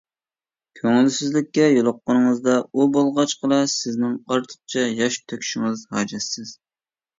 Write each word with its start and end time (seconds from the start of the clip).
كۆڭۈلسىزلىككە 0.77 1.67
يولۇققىنىڭىزدا 1.73 2.55
ئۇ 2.73 2.87
بولغاچقىلا 2.97 3.61
سىزنىڭ 3.75 4.17
ئارتۇقچە 4.33 4.89
ياش 5.03 5.21
تۆكۈشىڭىز 5.29 5.87
ھاجەتسىز. 5.95 6.59